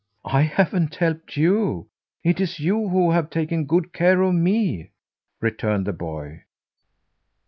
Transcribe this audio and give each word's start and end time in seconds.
"I 0.25 0.41
haven't 0.41 0.95
helped 0.95 1.37
you; 1.37 1.87
it 2.23 2.41
is 2.41 2.59
you 2.59 2.89
who 2.89 3.11
have 3.11 3.29
taken 3.29 3.65
good 3.67 3.93
care 3.93 4.23
of 4.23 4.33
me," 4.33 4.89
returned 5.39 5.85
the 5.85 5.93
boy. 5.93 6.41